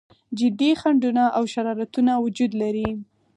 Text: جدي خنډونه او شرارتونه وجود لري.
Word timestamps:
جدي 0.39 0.69
خنډونه 0.79 1.23
او 1.37 1.43
شرارتونه 1.53 2.13
وجود 2.23 2.51
لري. 2.61 2.89